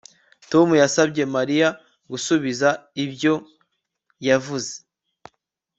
[0.51, 1.69] Tom yasabye Mariya
[2.11, 2.69] gusubiza
[3.03, 3.33] ibyo
[4.27, 4.73] yavuze